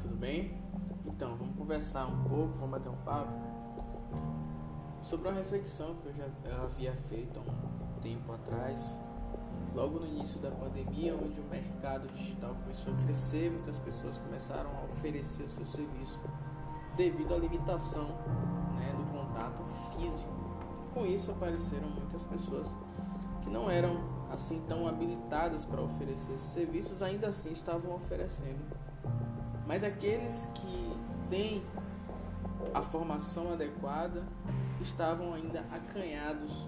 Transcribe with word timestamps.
tudo 0.00 0.16
bem? 0.16 0.58
Então, 1.04 1.36
vamos 1.36 1.54
conversar 1.56 2.06
um 2.06 2.24
pouco, 2.24 2.54
vamos 2.54 2.70
bater 2.70 2.88
um 2.88 2.96
papo 3.04 3.32
sobre 5.02 5.28
uma 5.28 5.36
reflexão 5.36 5.94
que 5.96 6.08
eu 6.08 6.14
já 6.14 6.26
eu 6.44 6.62
havia 6.62 6.92
feito 6.92 7.38
há 7.38 7.42
um 7.42 8.00
tempo 8.00 8.32
atrás, 8.32 8.98
logo 9.74 9.98
no 9.98 10.06
início 10.06 10.40
da 10.40 10.50
pandemia, 10.50 11.14
onde 11.14 11.40
o 11.40 11.44
mercado 11.44 12.08
digital 12.14 12.54
começou 12.54 12.92
a 12.94 12.96
crescer, 12.96 13.50
muitas 13.50 13.78
pessoas 13.78 14.18
começaram 14.18 14.70
a 14.70 14.84
oferecer 14.84 15.44
o 15.44 15.48
seu 15.48 15.66
serviço 15.66 16.18
devido 16.96 17.34
à 17.34 17.38
limitação 17.38 18.08
né, 18.74 18.92
do 18.96 19.04
contato 19.12 19.62
físico. 19.64 20.32
Com 20.94 21.06
isso 21.06 21.30
apareceram 21.30 21.88
muitas 21.88 22.24
pessoas 22.24 22.74
que 23.42 23.50
não 23.50 23.70
eram 23.70 24.00
assim 24.30 24.60
tão 24.68 24.86
habilitadas 24.86 25.64
para 25.64 25.80
oferecer 25.80 26.38
serviços, 26.38 27.02
ainda 27.02 27.28
assim 27.28 27.52
estavam 27.52 27.94
oferecendo. 27.94 28.79
Mas 29.70 29.84
aqueles 29.84 30.48
que 30.52 30.96
têm 31.30 31.62
a 32.74 32.82
formação 32.82 33.52
adequada 33.52 34.26
estavam 34.80 35.32
ainda 35.32 35.60
acanhados 35.70 36.66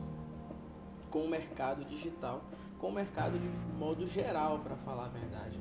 com 1.10 1.24
o 1.24 1.28
mercado 1.28 1.84
digital, 1.84 2.44
com 2.78 2.90
o 2.90 2.92
mercado 2.92 3.40
de 3.40 3.48
modo 3.76 4.06
geral, 4.06 4.60
para 4.60 4.76
falar 4.76 5.06
a 5.06 5.08
verdade. 5.08 5.58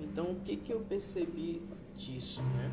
Então, 0.00 0.32
o 0.32 0.40
que, 0.40 0.56
que 0.56 0.72
eu 0.72 0.80
percebi 0.80 1.62
disso, 1.94 2.42
né? 2.42 2.72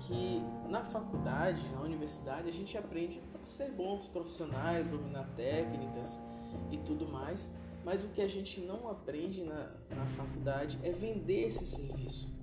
Que 0.00 0.42
na 0.68 0.84
faculdade, 0.84 1.66
na 1.70 1.80
universidade, 1.80 2.50
a 2.50 2.52
gente 2.52 2.76
aprende 2.76 3.22
a 3.34 3.46
ser 3.46 3.70
bons 3.70 4.06
profissionais, 4.06 4.86
dominar 4.86 5.30
técnicas 5.34 6.20
e 6.70 6.76
tudo 6.76 7.08
mais, 7.08 7.50
mas 7.86 8.04
o 8.04 8.08
que 8.08 8.20
a 8.20 8.28
gente 8.28 8.60
não 8.60 8.90
aprende 8.90 9.42
na, 9.42 9.70
na 9.88 10.04
faculdade 10.08 10.78
é 10.82 10.92
vender 10.92 11.46
esse 11.46 11.66
serviço. 11.66 12.35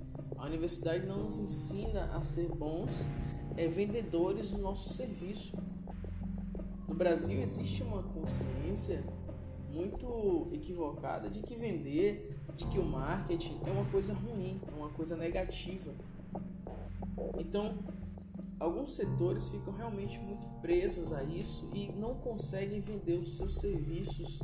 A 0.44 0.46
universidade 0.46 1.06
não 1.06 1.24
nos 1.24 1.40
ensina 1.40 2.04
a 2.14 2.22
ser 2.22 2.50
bons 2.50 3.08
é, 3.56 3.66
vendedores 3.66 4.52
do 4.52 4.58
nosso 4.58 4.90
serviço. 4.90 5.58
No 6.86 6.94
Brasil 6.94 7.40
existe 7.40 7.82
uma 7.82 8.04
consciência 8.04 9.02
muito 9.72 10.50
equivocada 10.52 11.30
de 11.30 11.42
que 11.42 11.56
vender, 11.56 12.38
de 12.58 12.68
que 12.68 12.78
o 12.78 12.84
marketing 12.84 13.58
é 13.66 13.72
uma 13.72 13.86
coisa 13.86 14.14
ruim, 14.14 14.60
é 14.68 14.76
uma 14.76 14.90
coisa 14.90 15.16
negativa. 15.16 15.94
Então, 17.40 17.80
alguns 18.60 18.96
setores 18.96 19.48
ficam 19.48 19.72
realmente 19.72 20.20
muito 20.20 20.46
presos 20.60 21.14
a 21.14 21.24
isso 21.24 21.70
e 21.74 21.90
não 21.94 22.16
conseguem 22.16 22.82
vender 22.82 23.18
os 23.18 23.38
seus 23.38 23.60
serviços 23.60 24.42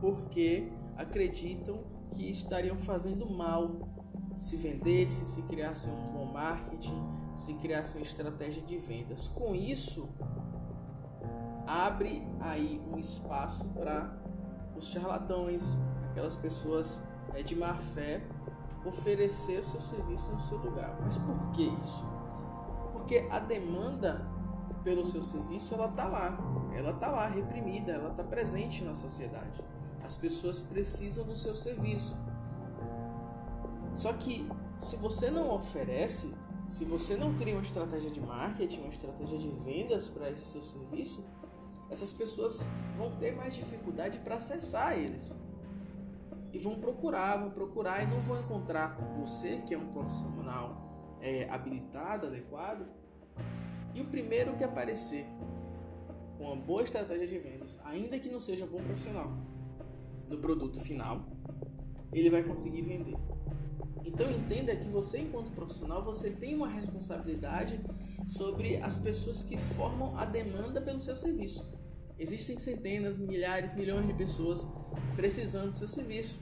porque 0.00 0.72
acreditam 0.96 1.84
que 2.12 2.30
estariam 2.30 2.78
fazendo 2.78 3.28
mal 3.28 4.03
se 4.38 4.56
vendessem, 4.56 5.24
se 5.24 5.42
criassem 5.42 5.92
um 5.92 6.12
bom 6.12 6.24
marketing, 6.26 7.00
se 7.34 7.54
criassem 7.54 8.00
uma 8.00 8.06
estratégia 8.06 8.62
de 8.62 8.76
vendas. 8.78 9.28
Com 9.28 9.54
isso, 9.54 10.08
abre 11.66 12.26
aí 12.40 12.80
um 12.92 12.98
espaço 12.98 13.68
para 13.68 14.16
os 14.76 14.88
charlatões, 14.88 15.78
aquelas 16.10 16.36
pessoas 16.36 17.02
é, 17.34 17.42
de 17.42 17.56
má 17.56 17.74
fé, 17.74 18.22
oferecer 18.84 19.60
o 19.60 19.64
seu 19.64 19.80
serviço 19.80 20.30
no 20.30 20.38
seu 20.38 20.58
lugar. 20.58 20.98
Mas 21.02 21.16
por 21.16 21.50
que 21.52 21.62
isso? 21.62 22.06
Porque 22.92 23.26
a 23.30 23.38
demanda 23.38 24.26
pelo 24.82 25.04
seu 25.04 25.22
serviço 25.22 25.74
ela 25.74 25.88
tá 25.88 26.06
lá, 26.06 26.36
ela 26.74 26.92
tá 26.92 27.10
lá 27.10 27.26
reprimida, 27.26 27.92
ela 27.92 28.10
tá 28.10 28.22
presente 28.22 28.84
na 28.84 28.94
sociedade. 28.94 29.64
As 30.04 30.14
pessoas 30.14 30.60
precisam 30.60 31.24
do 31.24 31.36
seu 31.36 31.56
serviço. 31.56 32.14
Só 33.94 34.12
que 34.12 34.46
se 34.78 34.96
você 34.96 35.30
não 35.30 35.54
oferece, 35.54 36.34
se 36.68 36.84
você 36.84 37.16
não 37.16 37.34
cria 37.34 37.54
uma 37.54 37.62
estratégia 37.62 38.10
de 38.10 38.20
marketing, 38.20 38.80
uma 38.80 38.88
estratégia 38.88 39.38
de 39.38 39.48
vendas 39.48 40.08
para 40.08 40.30
esse 40.30 40.44
seu 40.44 40.62
serviço, 40.62 41.24
essas 41.88 42.12
pessoas 42.12 42.66
vão 42.96 43.14
ter 43.16 43.32
mais 43.36 43.54
dificuldade 43.54 44.18
para 44.18 44.36
acessar 44.36 44.98
eles. 44.98 45.34
E 46.52 46.58
vão 46.58 46.78
procurar, 46.78 47.36
vão 47.36 47.50
procurar 47.50 48.02
e 48.02 48.06
não 48.06 48.20
vão 48.20 48.40
encontrar 48.40 48.96
você, 49.18 49.60
que 49.60 49.74
é 49.74 49.78
um 49.78 49.92
profissional 49.92 51.16
é, 51.20 51.48
habilitado, 51.48 52.26
adequado. 52.26 52.86
E 53.94 54.02
o 54.02 54.06
primeiro 54.10 54.56
que 54.56 54.64
aparecer 54.64 55.26
com 56.36 56.44
uma 56.44 56.56
boa 56.56 56.82
estratégia 56.82 57.26
de 57.26 57.38
vendas, 57.38 57.78
ainda 57.84 58.18
que 58.18 58.28
não 58.28 58.40
seja 58.40 58.64
um 58.64 58.68
bom 58.68 58.82
profissional, 58.82 59.32
no 60.28 60.38
produto 60.38 60.80
final, 60.80 61.24
ele 62.12 62.30
vai 62.30 62.42
conseguir 62.42 62.82
vender. 62.82 63.16
Então 64.04 64.30
entenda 64.30 64.76
que 64.76 64.88
você, 64.88 65.20
enquanto 65.20 65.50
profissional, 65.52 66.02
você 66.02 66.30
tem 66.30 66.54
uma 66.54 66.68
responsabilidade 66.68 67.80
sobre 68.26 68.76
as 68.76 68.98
pessoas 68.98 69.42
que 69.42 69.56
formam 69.56 70.16
a 70.16 70.24
demanda 70.24 70.80
pelo 70.80 71.00
seu 71.00 71.16
serviço. 71.16 71.66
Existem 72.18 72.58
centenas, 72.58 73.16
milhares, 73.16 73.74
milhões 73.74 74.06
de 74.06 74.14
pessoas 74.14 74.66
precisando 75.16 75.72
do 75.72 75.78
seu 75.78 75.88
serviço. 75.88 76.38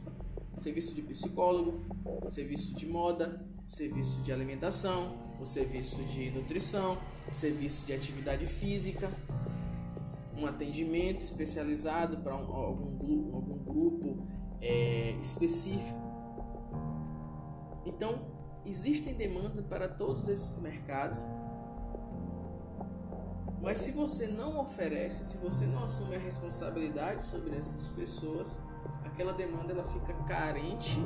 Serviço 0.59 0.95
de 0.95 1.03
psicólogo, 1.03 1.83
serviço 2.31 2.75
de 2.75 2.87
moda, 2.87 3.45
serviço 3.67 4.21
de 4.21 4.33
alimentação, 4.33 5.17
o 5.41 5.47
serviço 5.47 6.03
de 6.05 6.31
nutrição, 6.31 6.99
serviço 7.33 7.87
de 7.87 7.93
atividade 7.93 8.47
física, 8.47 9.11
um 10.37 10.47
atendimento 10.47 11.25
especializado 11.25 12.19
para 12.19 12.37
um, 12.37 12.53
algum, 12.53 13.35
algum 13.35 13.59
grupo 13.65 14.27
é, 14.61 15.13
específico. 15.23 16.12
Então, 18.03 18.19
existem 18.67 19.15
demandas 19.15 19.65
para 19.67 19.87
todos 19.87 20.27
esses 20.27 20.59
mercados, 20.59 21.25
mas 23.61 23.79
se 23.79 23.93
você 23.93 24.27
não 24.27 24.59
oferece, 24.59 25.25
se 25.25 25.37
você 25.37 25.65
não 25.67 25.85
assume 25.85 26.17
a 26.17 26.19
responsabilidade 26.19 27.23
sobre 27.23 27.57
essas 27.57 27.89
pessoas, 27.91 28.61
aquela 29.05 29.33
demanda 29.33 29.73
ela 29.73 29.85
fica 29.85 30.13
carente 30.25 30.99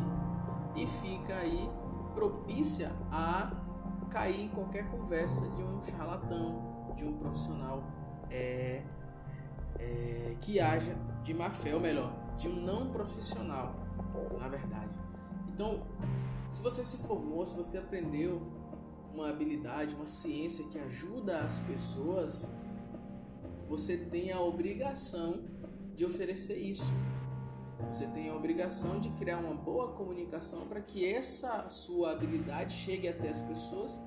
e 0.75 0.87
fica 0.87 1.35
aí 1.35 1.69
propícia 2.15 2.91
a 3.13 3.53
cair 4.11 4.41
em 4.41 4.49
qualquer 4.49 4.91
conversa 4.91 5.47
de 5.51 5.63
um 5.63 5.83
charlatão, 5.83 6.95
de 6.97 7.05
um 7.05 7.19
profissional 7.19 7.85
é, 8.31 8.83
é, 9.79 10.35
que 10.41 10.59
haja 10.59 10.97
de 11.23 11.35
má 11.35 11.51
fé, 11.51 11.75
ou 11.75 11.81
melhor, 11.81 12.11
de 12.39 12.49
um 12.49 12.55
não 12.55 12.91
profissional, 12.91 13.75
na 14.41 14.49
verdade. 14.49 14.99
Então, 15.47 15.85
se 16.57 16.63
você 16.63 16.83
se 16.83 16.97
formou, 16.97 17.45
se 17.45 17.55
você 17.55 17.77
aprendeu 17.77 18.41
uma 19.13 19.29
habilidade, 19.29 19.95
uma 19.95 20.07
ciência 20.07 20.65
que 20.69 20.79
ajuda 20.79 21.41
as 21.41 21.59
pessoas, 21.59 22.49
você 23.69 23.99
tem 23.99 24.33
a 24.33 24.41
obrigação 24.41 25.45
de 25.95 26.07
oferecer 26.07 26.57
isso. 26.57 26.91
Você 27.93 28.07
tem 28.07 28.31
a 28.31 28.35
obrigação 28.35 28.99
de 28.99 29.11
criar 29.11 29.37
uma 29.37 29.55
boa 29.55 29.93
comunicação 29.93 30.67
para 30.67 30.81
que 30.81 31.05
essa 31.05 31.69
sua 31.69 32.13
habilidade 32.13 32.75
chegue 32.75 33.07
até 33.07 33.29
as 33.29 33.43
pessoas, 33.43 34.01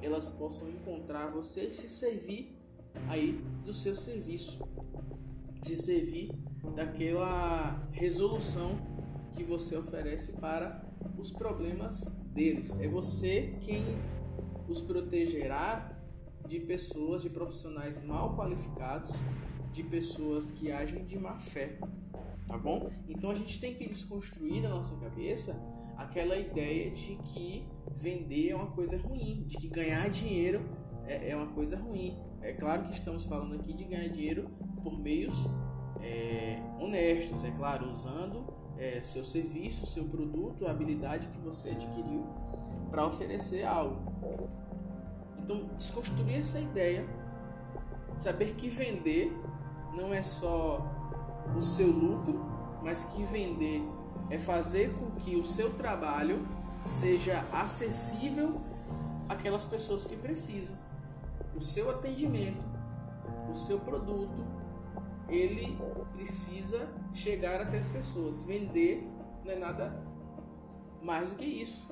elas 0.00 0.32
possam 0.32 0.70
encontrar 0.70 1.30
você 1.30 1.68
e 1.68 1.74
se 1.74 1.90
servir 1.90 2.58
aí 3.06 3.32
do 3.66 3.74
seu 3.74 3.94
serviço, 3.94 4.66
se 5.60 5.76
servir 5.76 6.32
daquela 6.74 7.86
resolução 7.92 8.80
que 9.34 9.44
você 9.44 9.76
oferece 9.76 10.32
para 10.32 10.90
os 11.22 11.30
problemas 11.30 12.20
deles. 12.34 12.76
É 12.80 12.88
você 12.88 13.54
quem 13.60 13.84
os 14.68 14.80
protegerá 14.80 15.96
de 16.48 16.58
pessoas, 16.58 17.22
de 17.22 17.30
profissionais 17.30 18.02
mal 18.04 18.36
qualificados, 18.36 19.12
de 19.72 19.84
pessoas 19.84 20.50
que 20.50 20.70
agem 20.70 21.04
de 21.06 21.16
má 21.18 21.38
fé, 21.38 21.78
tá 22.48 22.58
bom? 22.58 22.90
Então 23.08 23.30
a 23.30 23.34
gente 23.34 23.58
tem 23.60 23.74
que 23.74 23.88
desconstruir 23.88 24.60
na 24.60 24.68
nossa 24.68 24.96
cabeça 24.96 25.58
aquela 25.96 26.36
ideia 26.36 26.90
de 26.90 27.14
que 27.16 27.64
vender 27.96 28.50
é 28.50 28.56
uma 28.56 28.72
coisa 28.72 28.96
ruim, 28.98 29.44
de 29.46 29.56
que 29.56 29.68
ganhar 29.68 30.10
dinheiro 30.10 30.60
é, 31.06 31.30
é 31.30 31.36
uma 31.36 31.52
coisa 31.52 31.76
ruim. 31.76 32.18
É 32.40 32.52
claro 32.52 32.82
que 32.82 32.90
estamos 32.90 33.24
falando 33.24 33.54
aqui 33.54 33.72
de 33.72 33.84
ganhar 33.84 34.08
dinheiro 34.08 34.50
por 34.82 34.98
meios 34.98 35.46
é, 36.00 36.60
honestos, 36.80 37.44
é 37.44 37.52
claro, 37.52 37.86
usando 37.86 38.61
é, 38.82 39.00
seu 39.00 39.24
serviço, 39.24 39.86
seu 39.86 40.04
produto, 40.04 40.66
a 40.66 40.72
habilidade 40.72 41.28
que 41.28 41.38
você 41.38 41.70
adquiriu 41.70 42.26
para 42.90 43.06
oferecer 43.06 43.64
algo. 43.64 44.12
Então, 45.38 45.68
desconstruir 45.76 46.40
essa 46.40 46.58
ideia, 46.58 47.06
saber 48.16 48.54
que 48.54 48.68
vender 48.68 49.32
não 49.94 50.12
é 50.12 50.20
só 50.20 50.84
o 51.56 51.62
seu 51.62 51.86
lucro, 51.92 52.44
mas 52.82 53.04
que 53.04 53.22
vender 53.22 53.82
é 54.28 54.38
fazer 54.38 54.92
com 54.94 55.12
que 55.12 55.36
o 55.36 55.44
seu 55.44 55.74
trabalho 55.74 56.42
seja 56.84 57.46
acessível 57.52 58.60
àquelas 59.28 59.64
pessoas 59.64 60.04
que 60.04 60.16
precisam. 60.16 60.76
O 61.54 61.60
seu 61.60 61.88
atendimento, 61.88 62.64
o 63.48 63.54
seu 63.54 63.78
produto, 63.78 64.44
ele 65.28 65.78
precisa 66.14 66.88
chegar 67.14 67.60
até 67.60 67.78
as 67.78 67.88
pessoas. 67.88 68.42
Vender 68.42 69.06
não 69.44 69.52
é 69.52 69.56
nada 69.56 70.02
mais 71.02 71.30
do 71.30 71.36
que 71.36 71.44
isso. 71.44 71.88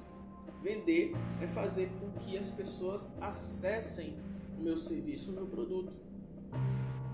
Vender 0.63 1.13
é 1.41 1.47
fazer 1.47 1.91
com 1.99 2.11
que 2.19 2.37
as 2.37 2.51
pessoas 2.51 3.17
acessem 3.21 4.17
o 4.59 4.63
meu 4.63 4.77
serviço, 4.77 5.31
o 5.31 5.35
meu 5.35 5.47
produto. 5.47 5.93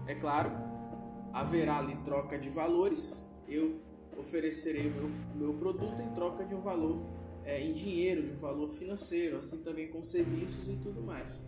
É 0.06 0.14
claro, 0.14 0.50
haverá 1.32 1.78
ali 1.78 1.96
troca 2.04 2.38
de 2.38 2.48
valores. 2.48 3.24
Eu 3.48 3.80
oferecerei 4.18 4.88
o 4.88 4.94
meu, 4.94 5.10
meu 5.34 5.54
produto 5.54 6.00
em 6.02 6.12
troca 6.12 6.44
de 6.44 6.54
um 6.54 6.60
valor 6.60 7.00
é, 7.44 7.62
em 7.62 7.72
dinheiro, 7.72 8.22
de 8.24 8.32
um 8.32 8.36
valor 8.36 8.68
financeiro, 8.68 9.38
assim 9.38 9.58
também 9.58 9.88
com 9.88 10.02
serviços 10.02 10.68
e 10.68 10.76
tudo 10.76 11.00
mais. 11.00 11.40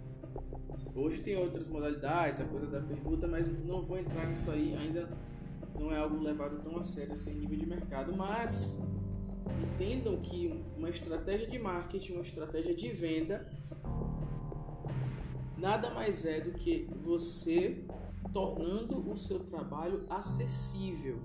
Hoje 0.94 1.20
tem 1.20 1.36
outras 1.36 1.68
modalidades, 1.68 2.40
a 2.40 2.44
coisa 2.44 2.66
da 2.66 2.80
pergunta, 2.80 3.26
mas 3.26 3.48
não 3.64 3.82
vou 3.82 3.98
entrar 3.98 4.26
nisso 4.28 4.50
aí, 4.50 4.76
ainda 4.76 5.08
não 5.78 5.92
é 5.92 5.98
algo 5.98 6.18
levado 6.18 6.62
tão 6.62 6.78
a 6.78 6.84
sério 6.84 7.14
assim 7.14 7.34
nível 7.34 7.58
de 7.58 7.66
mercado, 7.66 8.16
mas 8.16 8.78
entendam 9.62 10.16
que 10.20 10.64
uma 10.76 10.88
estratégia 10.88 11.46
de 11.46 11.58
marketing, 11.58 12.12
uma 12.14 12.22
estratégia 12.22 12.74
de 12.74 12.88
venda 12.88 13.48
nada 15.56 15.90
mais 15.90 16.24
é 16.24 16.40
do 16.40 16.52
que 16.52 16.88
você 17.02 17.84
tornando 18.32 19.10
o 19.10 19.16
seu 19.16 19.40
trabalho 19.40 20.04
acessível. 20.08 21.20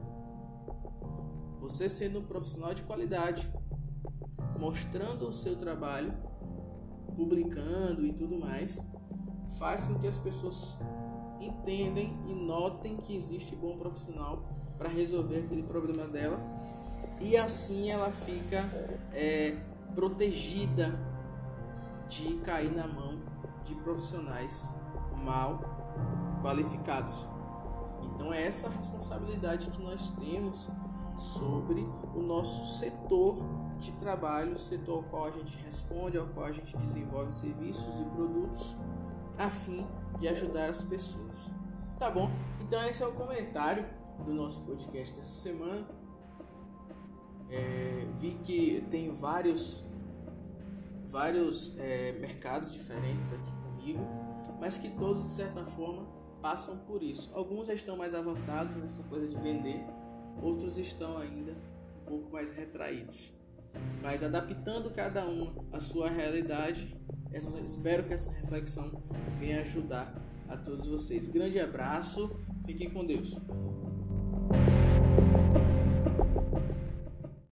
Você 1.59 1.88
sendo 1.88 2.19
um 2.19 2.23
profissional 2.23 2.73
de 2.73 2.81
qualidade, 2.83 3.47
mostrando 4.59 5.27
o 5.27 5.33
seu 5.33 5.56
trabalho, 5.56 6.13
publicando 7.15 8.06
e 8.06 8.13
tudo 8.13 8.38
mais, 8.38 8.81
faz 9.59 9.85
com 9.88 9.99
que 9.99 10.07
as 10.07 10.17
pessoas 10.17 10.79
entendem 11.45 12.13
e 12.28 12.34
notem 12.34 12.98
que 12.98 13.16
existe 13.16 13.56
bom 13.56 13.78
profissional 13.78 14.44
para 14.78 14.90
resolver 14.90 15.40
aquele 15.40 15.63
problema 15.63 16.07
dela 16.07 16.40
e 17.19 17.38
assim 17.38 17.90
ela 17.90 18.12
fica 18.12 18.69
é, 19.13 19.56
protegida 19.95 20.94
de 22.10 22.36
cair 22.38 22.72
na 22.72 22.88
mão 22.88 23.19
de 23.63 23.74
profissionais 23.75 24.74
mal 25.24 25.62
qualificados. 26.42 27.25
Então 28.04 28.34
é 28.34 28.45
essa 28.45 28.68
a 28.68 28.72
responsabilidade 28.72 29.69
que 29.69 29.81
nós 29.81 30.12
temos 30.12 30.69
sobre 31.18 31.81
o 32.13 32.22
nosso 32.22 32.78
setor 32.78 33.38
de 33.80 33.92
trabalho, 33.94 34.57
setor 34.57 34.98
ao 34.98 35.04
qual 35.04 35.25
a 35.25 35.31
gente 35.31 35.57
responde, 35.66 36.18
ao 36.18 36.28
qual 36.28 36.48
a 36.48 36.51
gente 36.51 36.75
desenvolve 36.78 37.31
serviços 37.31 38.00
e 38.00 38.04
produtos 38.04 38.75
a 39.38 39.50
fim 39.50 39.85
de 40.19 40.27
ajudar 40.27 40.69
as 40.69 40.83
pessoas. 40.83 41.51
Tá 41.97 42.09
bom? 42.09 42.30
Então 42.62 42.83
esse 42.85 43.03
é 43.03 43.07
o 43.07 43.13
comentário 43.13 43.85
do 44.25 44.33
nosso 44.33 44.62
podcast 44.62 45.15
dessa 45.15 45.31
semana. 45.31 45.88
É, 47.50 48.07
vi 48.15 48.39
que 48.44 48.85
tem 48.89 49.12
vários 49.12 49.85
vários 51.07 51.77
é, 51.77 52.13
mercados 52.13 52.71
diferentes 52.71 53.33
aqui 53.33 53.51
comigo, 53.62 54.07
mas 54.59 54.80
que 54.80 54.91
todos 54.95 55.24
de 55.24 55.30
certa 55.30 55.63
forma 55.63 56.07
passam 56.41 56.75
por 56.80 57.03
isso. 57.03 57.30
Alguns 57.35 57.68
já 57.68 57.74
estão 57.74 57.95
mais 57.95 58.15
avançados 58.15 58.75
nessa 58.75 59.03
coisa 59.03 59.27
de 59.27 59.35
vender, 59.38 59.85
outros 60.41 60.80
estão 60.80 61.18
ainda 61.18 61.56
um 62.01 62.06
pouco 62.06 62.33
mais 62.33 62.51
retraídos. 62.51 63.31
Mas 64.01 64.24
adaptando 64.24 64.91
cada 64.91 65.27
um 65.27 65.53
à 65.71 65.80
sua 65.80 66.09
realidade, 66.09 66.95
essa, 67.33 67.59
espero 67.62 68.03
que 68.03 68.13
essa 68.13 68.31
reflexão 68.31 68.91
venha 69.38 69.62
ajudar 69.62 70.13
a 70.47 70.56
todos 70.56 70.88
vocês. 70.88 71.27
Grande 71.27 71.59
abraço, 71.59 72.39
fiquem 72.65 72.89
com 72.89 73.06
Deus. 73.06 73.38